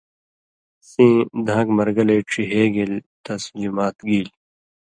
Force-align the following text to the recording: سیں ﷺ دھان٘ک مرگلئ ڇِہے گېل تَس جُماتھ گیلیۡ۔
سیں 0.89 1.15
ﷺ 1.19 1.43
دھان٘ک 1.47 1.67
مرگلئ 1.77 2.19
ڇِہے 2.29 2.63
گېل 2.73 2.93
تَس 3.23 3.43
جُماتھ 3.59 3.99
گیلیۡ۔ 4.07 4.33